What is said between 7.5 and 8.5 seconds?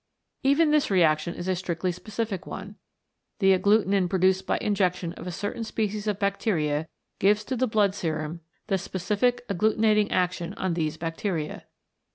the blood serum